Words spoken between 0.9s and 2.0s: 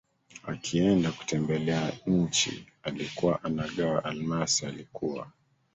kutembelea